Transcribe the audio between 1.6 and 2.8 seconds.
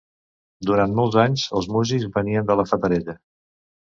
músics venien de la